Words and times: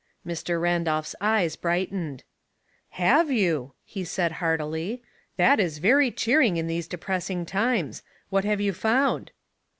Mr. 0.25 0.59
Randolph's 0.59 1.13
eyes 1.21 1.55
brightened. 1.55 2.23
''^ 2.23 2.23
Have 2.97 3.29
you?" 3.29 3.75
he 3.83 4.03
said, 4.03 4.31
heartily. 4.31 5.03
"That 5.37 5.59
is 5.59 5.77
very 5.77 6.09
cheering 6.09 6.57
in 6.57 6.65
these 6.65 6.87
depressing 6.87 7.45
times. 7.45 8.01
What 8.31 8.43
have 8.43 8.59
you 8.59 8.73
found 8.73 9.29